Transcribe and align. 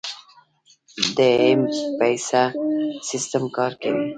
د 1.15 1.17
ایم 1.43 1.61
پیسه 1.99 2.43
سیستم 3.09 3.43
کار 3.57 3.71
کوي؟ 3.81 4.05